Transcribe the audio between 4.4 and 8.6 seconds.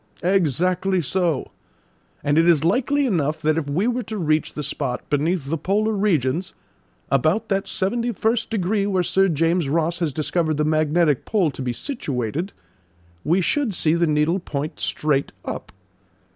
the spot beneath the polar regions, about that seventy first